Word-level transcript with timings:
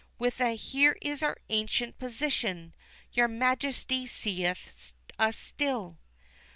With 0.17 0.41
a 0.41 0.55
"Here 0.55 0.97
in 0.99 1.19
our 1.21 1.37
ancient 1.49 1.99
position, 1.99 2.73
your 3.13 3.27
Majesty 3.27 4.07
seeth 4.07 4.93
us 5.19 5.37
still!" 5.37 5.99